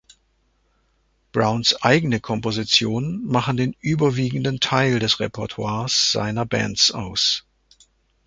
[1.31, 7.45] Browns eigene Kompositionen machen den überwiegenden Teil des Repertoires seiner Bands aus.